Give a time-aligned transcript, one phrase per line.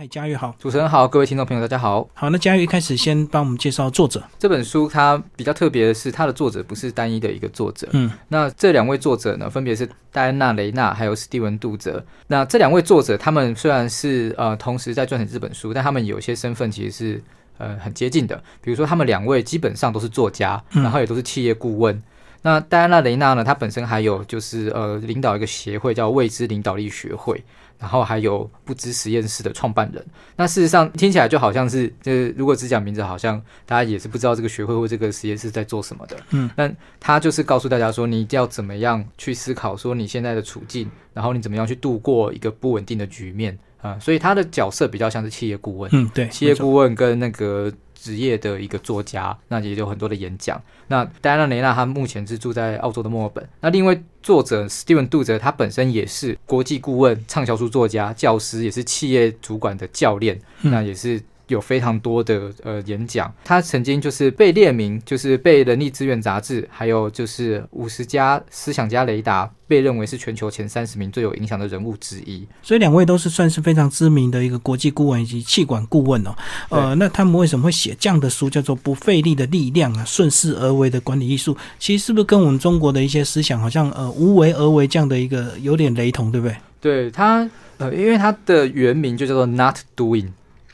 [0.00, 2.08] 嗨，佳玉好，主持人好，各位听众朋友大家好。
[2.14, 4.22] 好，那佳玉一开始先帮我们介绍作者。
[4.38, 7.88] 这本书它比较特别的是，它的作者不是单一的一个作者。
[7.90, 12.00] 嗯，那这两位作者呢，分别是戴安娜·雷纳还有史蒂文·杜泽。
[12.28, 17.24] 那这两位作者，他们虽然是呃同时在撰写这本书，但他们有些身份其实是
[17.58, 18.40] 呃很接近的。
[18.62, 22.00] 比如说，他们两位基本上都是作家，然后也都是企业顾问。
[22.42, 27.42] 那戴安娜·雷娜呢，她本身还有就是呃领导一个协会叫未知领导力学会。
[27.80, 36.16] 然后还有不知实验室的创办人，那事实上听起来就好像是，就是如果只讲名字，好像大家也是不知道这个学会或这个实验室在做什么的。
[36.30, 43.96] 嗯，那他就是告诉大家说，你要怎么样去思考说你现在的处境，然后你怎么样去度过一个不稳定的局面啊。
[44.00, 45.88] 所以他的角色比较像是企业顾问。
[45.94, 47.72] 嗯，对，企业顾问跟那个。
[48.00, 50.60] 职业的一个作家，那也有很多的演讲。
[50.86, 53.48] 那戴安娜·雷纳她目前是住在澳洲的墨尔本。
[53.60, 60.40] 那另外作者 Steven 杜泽，他本身也是国际顾问、畅销书作家、教师，也是企业主管的教练。
[60.62, 61.22] 那也是。
[61.48, 72.46] 有非常多的呃演讲，他曾经就是被列名，就是被人力资源杂志，还有就是五十家思想家雷达被认为是全球前三十名最有影响的人物之一。
[72.62, 76.34] 所以两位都是算是非常知名的一个国际顾问以及气管顾问哦。
[76.68, 81.56] 呃，那他们为什么会写这样的书，叫做《不费力的力量》啊，顺势而为的管理艺术？
[81.78, 86.56] 其实是不是跟我们中国的一些思想好像呃无为而为这样的一个有点雷同，对不对？
[86.80, 90.28] 对他呃，因为他的原名就叫做 Not Doing。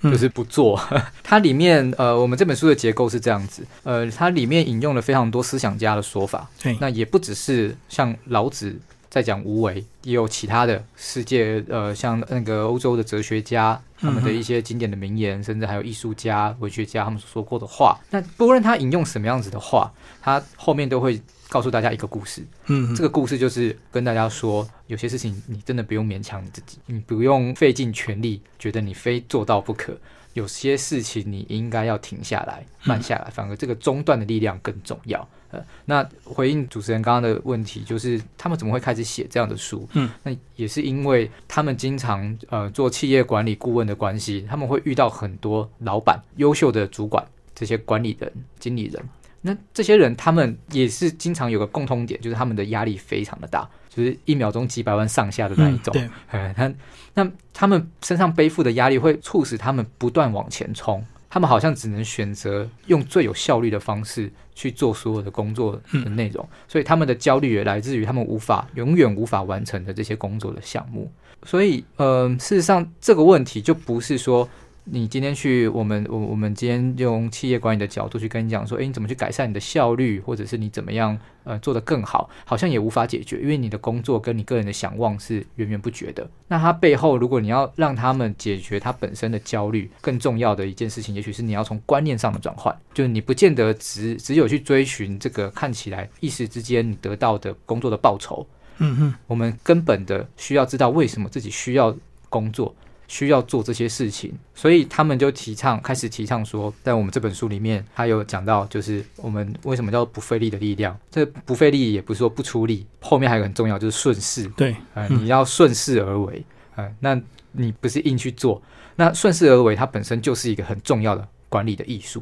[0.05, 0.81] 就是不做，
[1.23, 8.77] 它里面呃，我们这本书的结构是这样子，呃，它里面引用了非常多思想家的说法，对，那也不只是像老子
[9.15, 17.97] 在讲无为，也有其他的世界，呃，像那个欧洲的哲学家他们的一些经典的名言，甚至还有艺术家、文学家他们所说过的话。
[18.11, 21.23] 那不论他引用什么样子的话，他后面都会。
[21.51, 29.97] 告诉大家一个故事，嗯，这个故事就是跟大家说，有些事情你真的不用勉强你自己，你不用费尽全力，觉得你非做到不可。
[30.33, 35.29] 有些事情你应该要停下来，慢下来，反而这个中断的力量更重要。
[35.55, 39.87] 呃，那回应主持人刚刚的问题，就是他们怎么会开始写这样的书？
[39.93, 49.03] 嗯，那也是因为他们经常呃做企业管理顾问的关系，他们会遇到很多老板、优秀的主管、这些管理人、经理人。
[49.47, 55.93] 那这些人，他们也是经常有个共通点，就是他们的压力非常的大，就是一秒钟几百万上下的那一种。
[55.93, 56.09] 对，
[56.57, 56.73] 他
[57.13, 61.05] 那他们身上背负的压力会促使他们不断往前冲，
[61.35, 71.11] 他们好像只能选择用最有效率的方式去做所有的工作的内容，所以他们的焦虑也来自于他们无法永远无法完成的这些工作的项目。
[71.43, 74.49] 所以，呃，事实上这个问题就不是说。
[74.87, 86.29] 你今天去我们我我们今天用企业管理的角度去跟你讲说，诶，你怎么去改善你的效率，或者是你怎么样呃做得更好，好像也无法解决，因为你的工作跟你个人的想望是源源不绝的。
[86.49, 98.47] 那它背后，如果你要让他们解决他本身的焦虑，更重要的一件事情，也许是你要从观念上的转换，就是你不见得只只有去追寻这个看起来一时之间你得到的工作的报酬。
[98.79, 101.97] 嗯哼，我们根本的需要知道为什么自己需要
[102.29, 102.75] 工作。
[103.15, 110.99] 需要做这些事情，所以他们就提倡，开始提倡说，在我们这本书里面，他有讲到，就是我们为什么叫不费力的力量。
[111.13, 114.49] 这不费力也不是说不出力，后面还有很重要，就是顺势。
[114.57, 117.17] 对，呃，你要顺势而为，呃，那
[117.53, 118.61] 你不是硬去做，
[118.97, 122.21] 那顺势而为，它本身就是一个很重要的管理的艺术。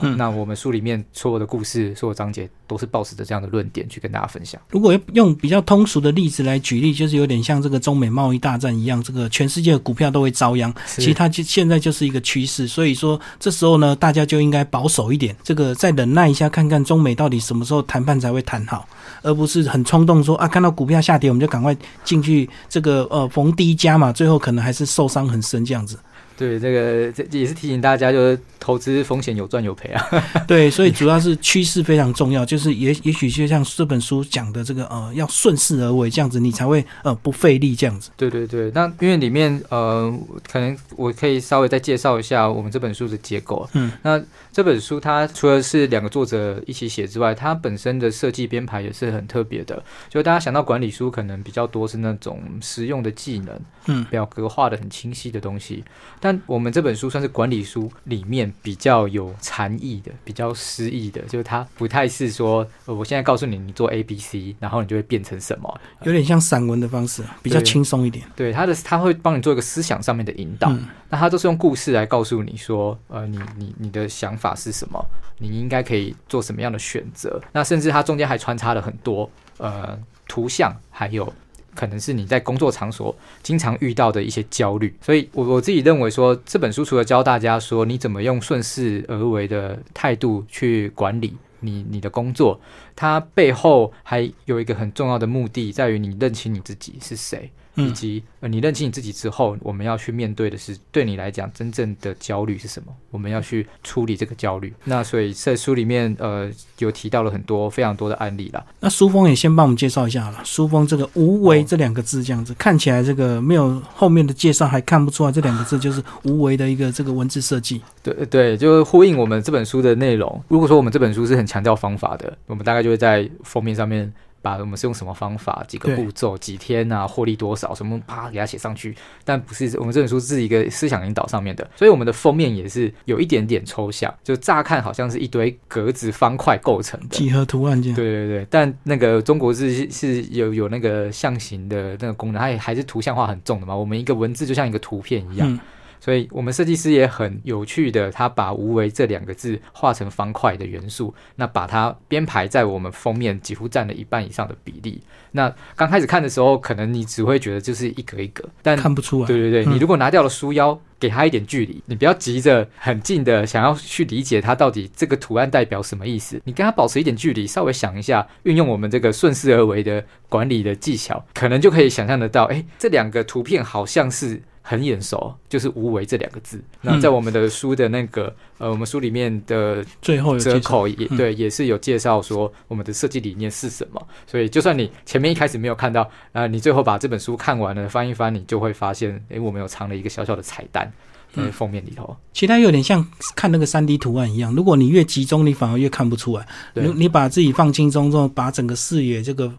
[0.00, 4.60] 嗯，那我们书里面所有的故事、所有章节都是抱持着这样的论点去跟大家分享。
[4.70, 10.74] 如果用比较通俗的例子来举例，就是有点像这个中美贸易大战一样，这个全世界的股票都会遭殃。
[10.86, 18.88] 其实它就现在就是一个趋势，所以说这时候呢，大家就应该保守一点，这个再忍耐一下，看看中美到底什么时候谈判才会谈好，
[19.22, 25.98] 而不是很冲动说啊，看到股票下跌我们就赶快进去这个呃逢低加嘛，最后可能还是受伤很深这样子。
[26.36, 30.08] 对，这个这也是提醒大家，就是投资风险有赚有赔啊。
[30.48, 38.08] 对，所以主要是趋势非常重要，就是也也许就像这本书讲的这个呃，要顺势而为，这样子你才会呃不费力这样子。
[38.16, 40.10] 对对对，那因为里面呃，
[40.50, 43.68] 可能我可以稍微再介绍一下我们这本书的结构。
[43.74, 44.18] 嗯，那
[44.50, 49.82] 这本书它除了是两个作者一起写之外，它本身的设计编排也是很特别的。
[50.08, 55.84] 就大家想到管理书，可能比较多是那种实用的技能，嗯，表格化的很清晰的东西。
[56.18, 68.24] 但我们这本书算是管理书里面比较有禅意的，比较诗意的，就是它不太是说，我现在告诉你，你做 A、B、C，然后你就会变成什么，有点像散文的方式，比较轻松一点。
[68.34, 70.72] 对，他的他会帮你做一个思想上面的引导，
[71.08, 75.04] 那他都是用故事来告诉你说，呃，你你你的想法是什么，
[75.38, 77.40] 你应该可以做什么样的选择。
[77.52, 81.32] 那甚至它中间还穿插了很多呃图像，还有。
[81.74, 84.94] 可能是你在工作场所经常遇到的一些焦虑。
[85.00, 92.60] 所以，我我自己认为说，这本书除了教大家说你怎么用顺势而为的态度去管理你你的工作，
[92.94, 97.50] 它背后还有一个很重要的目的，在于你认清你自己是谁。
[97.74, 102.92] 以及呃，你认清你自己之后，我们要去面对的是，对你来讲真正的焦虑是什么？
[103.10, 104.72] 我们要去处理这个焦虑。
[104.84, 108.64] 那所以在书里面，呃，有提到了很多非常多的案例啦。
[108.80, 110.40] 那书封也先帮我们介绍一下了。
[110.44, 117.80] 书封这个“无为”这两个字，这样子看起来，这个没有后面的介绍还看不出来，这两个字就是“无为”的一个这个文字设计。
[118.02, 120.42] 对对，就是呼应我们这本书的内容。
[120.48, 124.12] 如果说我们这本书是很强调方法的，我们大概就会在封面上面。
[124.44, 128.94] 把我们是用什么方法、几个步骤、几天啊，获利多少，什么啪给它写上去。
[129.24, 137.96] 但不是我们这本书是一个思想引导上面的，所以我们的封面也是有一点点抽象，就乍看好像是一堆格子方块构成的几何图案这样。
[137.96, 143.74] 对对对，但那个中国字是有有那个象形的那个功能，它也还是图像化很重的嘛。
[143.74, 145.58] 我们一个文字就像一个图片一样。
[146.00, 155.02] 所以，我们设计师也很有趣的，他把“无为”这两个字画成方块的元素，那把它编排在我们封面，几乎占了一半以上的比例。
[155.32, 159.26] 那刚开始看的时候，可能你只会觉得就是一格一格，但看不出来。
[159.26, 174.42] 对对对，你如果拿掉了书腰，给他一点距离，你不要急着很近的想要去理解它到底这个图案代表什么意思，你跟他保持一点距离，稍微想一下，运用我们这个顺势而为的管理的技巧，可能就可以想象得到，哎，这两个图片好像是。
[174.66, 176.58] 很眼熟，就是“无为”这两个字。
[176.80, 184.02] 那在我们的书的那个呃，我们书里面的最后折口也对，也是有介绍说我们的设计理念是什么。
[184.26, 190.90] 所以，就算你前面一开始没有看到，啊，你最后把这本书看完了，翻一翻，你就会发现，哎，我们有藏了一个小小的彩蛋
[191.36, 192.16] 在封面里头。
[192.32, 193.06] 其他有点像
[193.36, 196.48] 看那个三 D 图案一样，如果你越集中，你反而越看不出来。
[196.72, 199.52] 你你把自己放轻松之后，把整个视野这个。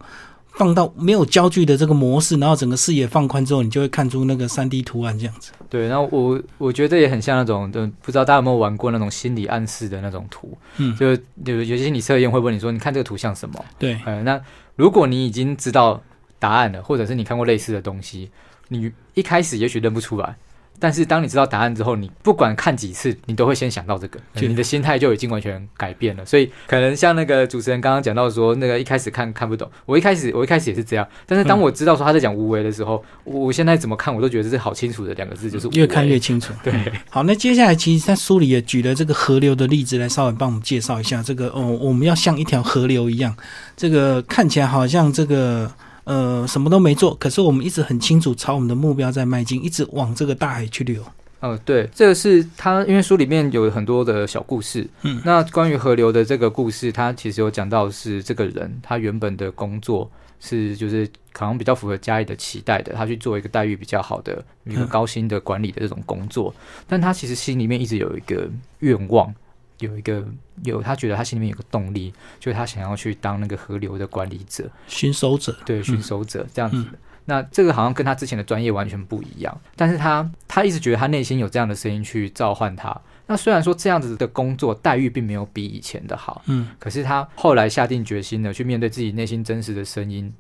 [0.58, 5.52] 放到没有焦距的这个模式，然后整个视野放宽之后，你就会看出那个三 D 图案这样子。
[5.70, 10.58] 对，然后我我觉得也很像那种，就不知道大家有没有玩过那种心理暗示的那种图。
[10.78, 13.66] 嗯，就有有些心理测验会问你说，你看这个图像什么？
[13.78, 14.40] 对，呃，那
[14.76, 16.02] 如果你已经知道
[16.40, 18.30] 答案了，或者是你看过类似的东西，
[18.70, 20.36] 你一开始也许认不出来。
[20.80, 26.26] 但是当你知道答案之后，你不管看几次，你都会先想到这个，就你的心态就已经完全改变了。
[26.26, 31.08] 所以可能像那个主持人刚刚讲到说，那个一开始看看不懂，我一开始我一开始也是这样。
[31.26, 36.54] 但是当我知道说他在讲无为的时候，我现在怎么看我都觉得是好清楚的两个字，就是越看越清楚。
[36.64, 36.74] 对，
[37.10, 43.36] 好，那接下来其实在书里也举了这个河流的例子来稍微帮我们介绍一下这个哦，我们要像一条河流一样，
[43.78, 45.72] 这个看起来好像这个。
[46.06, 51.04] 呃，什么都没做，可是我们一直很清楚朝我们的目标在迈进，一直往这个大海去流。
[51.42, 54.88] 哦，对，这个是他，因为书里面有很多的小故事。
[55.02, 60.10] 嗯，那关于河流的这个故事，他其实有讲到是这个人他原本的工作
[60.40, 66.54] 是就是可能比较符合家里的期待的，他去做一个待遇比较好的一个高薪的管理的这种工作，
[66.88, 68.50] 但他其实心里面一直有一个
[68.80, 69.34] 愿望。
[69.80, 70.26] 有一个
[70.64, 76.84] 有，他觉得他心里面有个动力，就是他想要去当那个河流的管理者、巡守者，对，巡守者这样子。
[77.28, 82.96] 那这个好像跟他之前的专业完全不一样，但是他他一直觉得他内心有这样的声音去召唤他。
[83.26, 90.32] 那虽然说这样子的工作待遇并没有比以前的好，嗯，可是他后来下定决心的去面对自己内心真实的声音。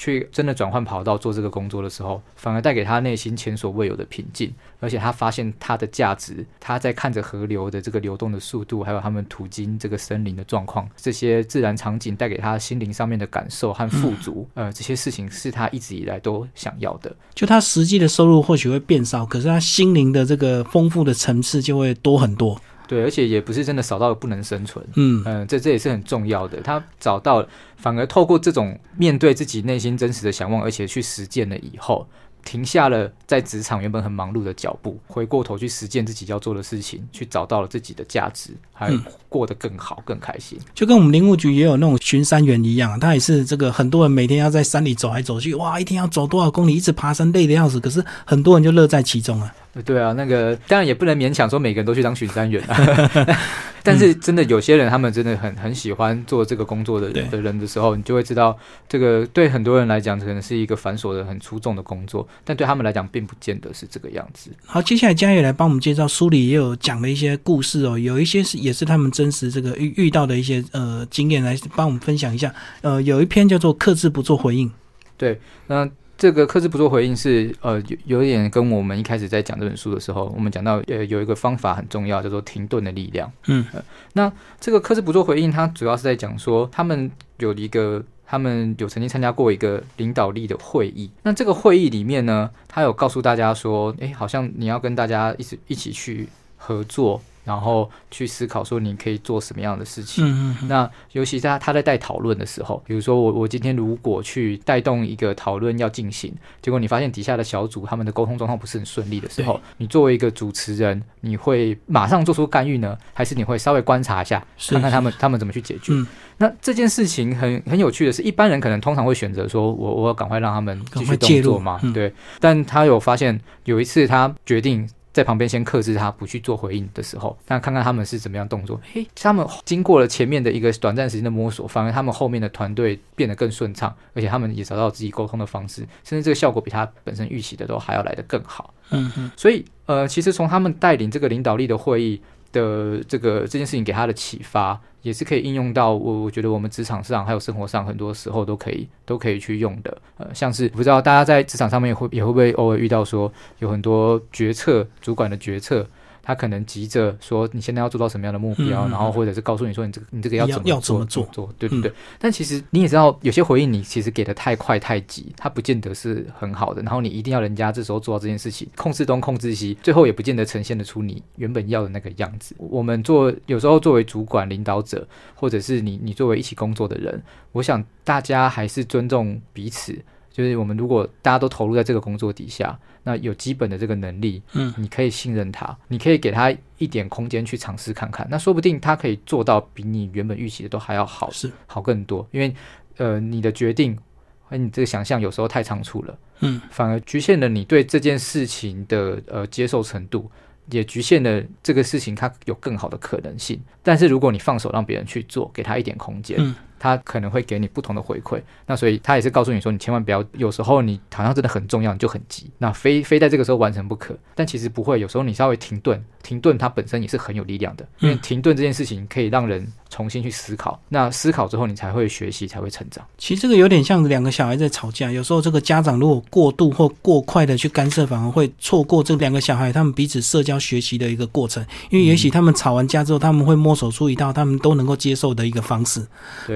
[0.00, 17.14] 去真的转换跑道做这个工作的时候，反而带给他内心前所未有的平静，而且他发现他的价值，他在看着河流的这个流动的速度，还有他们途经这个森林的状况，这些自然场景带给他心灵上面的感受和富足，呃，这些事情是他一直以来都想要的。
[17.34, 22.58] 就他实际的收入或许会变少，可是他心灵的这个丰富的层次就会多很多。
[22.90, 24.84] 对，而且也不是真的少到不能生存。
[24.96, 26.60] 嗯嗯，这这也是很重要的。
[26.60, 32.04] 他找到，反而透过这种面对自己内心真实的想望，而且去实践了以后。
[32.42, 38.90] 停下了在职场原本很忙碌的脚步，回过头去实践自己要做的事情，去找到了自己的价值，还
[39.28, 40.58] 过得更好、更开心。
[40.74, 47.78] 就跟我们林务局也有那种巡山员一样，他也是这个很多人每天要在山里走来走去，哇，一天要走多少公里，一直爬山累得要死。
[47.78, 49.54] 可是很多人就乐在其中啊。
[49.84, 53.38] 对啊，那个当然也不能勉强说每个人都去当巡山员啊。
[53.82, 58.54] 但是真的有些人，他们真的很很喜欢做这个工作的的人的时候，你就会知道，
[58.86, 64.50] 这个对很多人来讲可能是一个繁琐的、很出众的工作，但对他们来讲，并不见得是这个样子。
[64.66, 72.52] 好，接下来佳也来帮我们介绍，书里也有讲的一些故事哦，有一些是也是他们真实这个遇遇到的一些呃经验，来帮我们分享一下。
[72.82, 74.70] 呃，有一篇叫做“克制不做回应”，
[75.16, 75.88] 对，那。
[76.20, 83.32] 这个克制不做回应是呃有有点跟我们一开始在讲这本书的时候，我们讲到呃有一个方法很重要，叫做停顿的力量。
[83.46, 83.64] 嗯，
[84.12, 91.10] 那这个克制不做回应，它主要是在讲说他们有一个他们有曾经参加过一个领导力的会议。
[91.22, 97.22] 那这个会议里面呢，他有告诉大家说，诶，好像你要跟大家一起一起去合作。
[97.44, 100.24] 然后去思考说你可以做什么样的事情。
[100.26, 100.68] 嗯嗯。
[100.68, 115.92] 那尤其在他在带讨论的时候，比如说我我今天如果去带动一个讨论要进行，结果你发现底下的小组他们的沟通状况不是很顺利的时候，你作为一个主持人，你会马上做出干预呢，还是你会稍微观察一下，看看他们他们怎么去解决？
[116.38, 122.12] 那这件事情很很有趣的是，一般人可能通常会选择说我我要赶快让他们继续动作嘛，对。
[122.38, 124.88] 但他有发现有一次他决定。
[125.12, 128.80] 在旁边先克制他，不去做回应的时候，那看看他们是怎么样动作。
[128.92, 138.72] 嘿，他们经过了前面的一个短暂时间的摸索，反而他们后面的团队变得更顺畅，而且他们也找到自己沟通的方式，甚至这个效果比他本身预期的都还要来得更好。
[138.90, 139.30] 嗯嗯。
[139.36, 144.80] 所以，呃，其实从他们带领这个领导力的会议的这个这件事情给他的启发。
[145.02, 149.96] 也是可以应用到我，我觉得我们职场上还有生活上，很多时候都可以都可以去用的。
[150.18, 155.86] 呃，像是不知道大家在职场上面会也会不会偶尔遇到说有很多决策主管的决策。
[156.30, 161.92] 他可能急着说你现在要做到什么样的目标，然后或者是告诉你说你这个你这个要怎么要怎么做做，对对对。
[162.20, 166.80] 但其实你也知道，有些回应你其实给的太快太急，它不见得是很好的。
[166.82, 172.54] 然后你一定要人家这时候做到这件事情，控制东控制西，最后也不见得呈现得出你原本要的那个样子。
[172.58, 177.20] 我们做有时候作为主管领导者，或者是你你作为一起工作的人，
[177.50, 179.98] 我想大家还是尊重彼此。
[180.40, 192.26] 就是我们如果大家都投入在这个工作底下，那有基本的这个能力，嗯，你可以信任他，你可以给他一点空间去尝试看看，那说不定他可以做到比你原本预期的都还要好，是好更多。
[192.30, 192.54] 因为
[192.96, 193.98] 呃，你的决定
[194.42, 200.30] 和你这个想象有时候太仓促了，嗯，反而局限了你对这件事情的呃接受程度，
[200.70, 203.60] 也局限了这个事情它有更好的可能性。
[203.82, 206.54] 但是如果你放手让别人去做，给他一点空间，嗯。
[206.82, 214.16] 他可能会给你不同的回馈，那所以他也是告诉你说，你千万不要，有时候你好像真的很重要，你就很急，那非非在这个时候完成不可。
[214.34, 219.70] 但其实不会，有时候你稍微停顿，停顿它本身也是很有力量的，因为停顿这件事情可以让人
[220.00, 223.04] 重新去思考，那思考之后你才会学习，才会成长。
[223.18, 231.62] 其实这个有点像两个小孩在吵架，有时候这个家长如果过度或过快的去干涉，反而会错过这两个小孩他们彼此社交学习的一个过程。
[231.90, 236.00] 因为也许他们吵完架之后，他们会摸索出一套他们都能够接受的一个方式，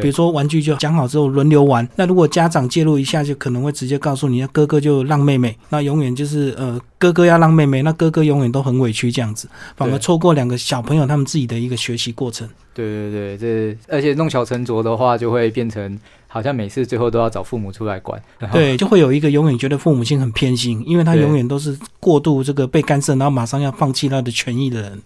[0.00, 0.94] 比如说玩具就讲。
[0.94, 12.48] 好之后轮流玩，那如果家长介入一下，就可能会直接告诉你，哥哥就让妹妹，那永远就是呃哥哥要让妹妹，那哥哥永远都很委屈这样子，反而错过两个小朋友他们自己的一个学习过程。
[12.74, 18.20] 对对对，这而且弄巧成拙的话，就会变成好像每次最后都要找父母出来管。
[18.52, 25.02] 对，就会有一个永远觉得父母亲很偏心，因为他永远都是过度这个被干涉，然后马上要放弃他的权益的人。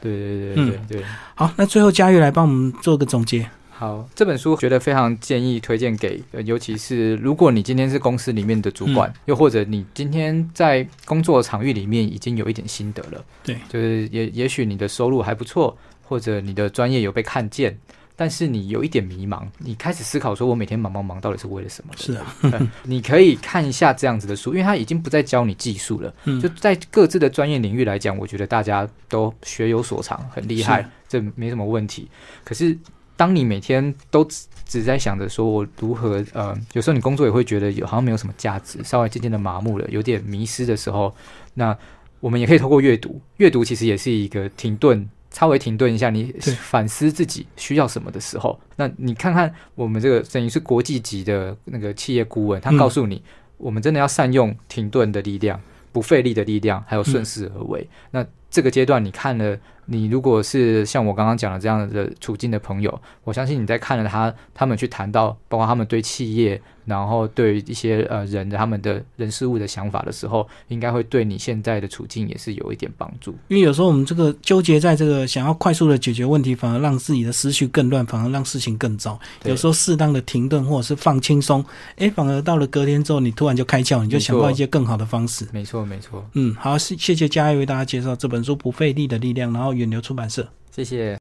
[0.00, 1.02] 对对对对对。
[1.34, 3.50] 好，那最后佳玉来帮我们做个总结。
[3.70, 15.76] 好，这本书觉得非常建议推荐给，尤其是如果你今天是公司里面的主管，又或者你今天在工作场域里面已经有一点心得了，对，就是也也许你的收入还不错，
[16.08, 17.78] 或者你的专业有被看见，
[18.16, 21.92] 但是你有一点迷茫，你开始思考说，我每天忙忙忙到底是为了什么？
[21.96, 22.34] 是啊，
[22.82, 32.08] 你可以看一下这样子的书，因为它已经不再教你技术了，就在各自的专业领域来讲，我觉得大家都学有所长，很厉害，这没什么问题。
[32.42, 32.76] 可是。
[33.18, 41.12] 当你每天都只只在想着说我如何呃，有时候你工作也会觉得有好像没有什么价值，稍微渐渐的麻木了，有点迷失的时候，
[41.54, 41.76] 那
[42.20, 45.04] 我们也可以透过阅读，阅读其实也是一个停顿，
[45.38, 53.22] 稍微停顿一下，你反思自己需要什么的时候，那你看看我们这个等于是国际级的那个企业顾问，他告诉你，
[53.56, 55.60] 我们真的要善用停顿的力量，
[55.92, 57.88] 不费力的力量，还有顺势而为。
[58.10, 59.56] 那这个阶段你看了。
[59.90, 73.34] 你如果是像我刚刚讲的这样的处境的朋友，我相信你在看了他他们去谈到，包括他们对企业，然后对一些呃人的他们的人事物的想法的时候，应该会对你现在的处境也是有一点帮助。
[73.48, 79.18] 因为有时候我们这个纠结在这个想要快速的解决问题，反而让自己的思绪更乱，反而让事情更糟。
[79.44, 81.64] 有时候适当的停顿或者是放轻松，
[81.96, 85.48] 哎，反而到了隔天之后，你突然就开窍，你就想到一些更好的方式。
[85.50, 86.22] 没错，没错。
[86.34, 89.77] 嗯，好，谢谢谢嘉义为大家介绍这本书《不费力的力量》，然后。
[89.78, 91.16] 远流出版社，谢谢。